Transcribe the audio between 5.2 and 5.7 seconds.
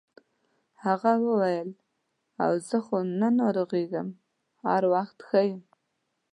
ښه یم.